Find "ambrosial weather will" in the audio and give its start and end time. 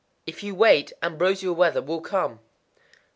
1.03-2.01